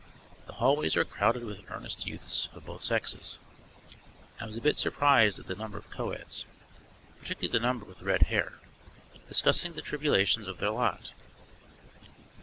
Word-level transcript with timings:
The 0.47 0.53
hallways 0.53 0.95
were 0.95 1.05
crowded 1.05 1.43
with 1.43 1.61
earnest 1.69 2.07
youths 2.07 2.49
of 2.53 2.65
both 2.65 2.83
sexes 2.83 3.37
I 4.39 4.47
was 4.47 4.57
a 4.57 4.61
bit 4.61 4.75
surprised 4.75 5.37
at 5.37 5.45
the 5.45 5.53
number 5.55 5.77
of 5.77 5.91
co 5.91 6.09
eds, 6.09 6.45
particularly 7.19 7.51
the 7.51 7.63
number 7.63 7.85
with 7.85 8.01
red 8.01 8.23
hair 8.23 8.59
discussing 9.29 9.73
the 9.73 9.81
tribulations 9.83 10.47
of 10.47 10.57
their 10.57 10.71
lot. 10.71 11.13